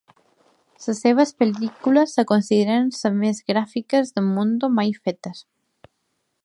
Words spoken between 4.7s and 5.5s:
mai fetes.